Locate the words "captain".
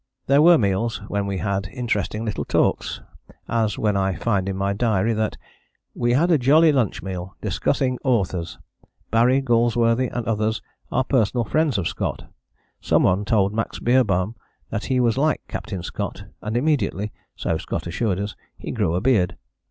15.47-15.83